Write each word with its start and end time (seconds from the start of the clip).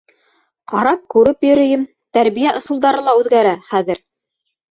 Ҡарап-күреп 0.71 1.45
йөрөйөм, 1.49 1.83
тәрбиә 2.17 2.53
ысулдары 2.61 3.05
ла 3.09 3.15
үҙгәрә 3.19 3.55
хәҙер. 3.69 4.01